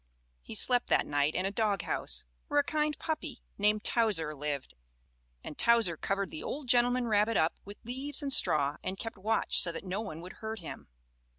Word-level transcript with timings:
He 0.41 0.55
slept 0.55 0.87
that 0.87 1.05
night 1.05 1.35
in 1.35 1.45
a 1.45 1.51
doghouse, 1.51 2.25
where 2.47 2.59
a 2.59 2.63
kind 2.63 2.97
puppy 2.97 3.43
named 3.59 3.83
Towser 3.83 4.33
lived, 4.33 4.73
and 5.43 5.55
Towser 5.55 5.95
covered 5.95 6.31
the 6.31 6.41
old 6.41 6.67
gentleman 6.67 7.07
rabbit 7.07 7.37
up 7.37 7.53
with 7.65 7.77
leaves 7.83 8.23
and 8.23 8.33
straw 8.33 8.77
and 8.83 8.97
kept 8.97 9.15
watch 9.19 9.59
so 9.61 9.71
that 9.71 9.83
no 9.83 10.01
one 10.01 10.19
would 10.21 10.33
hurt 10.41 10.57
him. 10.57 10.87